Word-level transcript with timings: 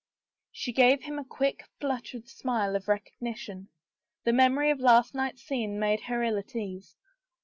She 0.51 0.73
gave 0.73 1.03
him 1.03 1.19
a 1.19 1.23
quick, 1.23 1.67
fluttered 1.79 2.27
smile 2.27 2.75
of 2.75 2.87
recognition.. 2.87 3.67
The 4.23 4.33
memory 4.33 4.71
of 4.71 4.79
last 4.79 5.13
night's 5.13 5.43
scene 5.43 5.77
made 5.77 5.99
her 6.05 6.23
ill 6.23 6.39
at 6.39 6.55
ease. 6.55 6.95